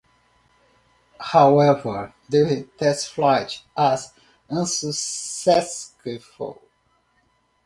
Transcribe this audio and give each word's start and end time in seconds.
However 1.19 2.15
the 2.27 2.67
test 2.79 3.13
flight 3.13 3.61
was 3.77 4.11
unsuccessful. 4.49 6.59